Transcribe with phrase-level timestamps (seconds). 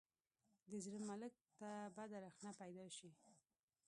[0.69, 3.09] د زړه ملک ته بده رخنه پیدا شي.